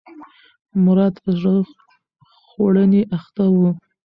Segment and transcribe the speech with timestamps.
[0.83, 1.53] مراد په زړه
[2.47, 3.57] خوړنې اخته و.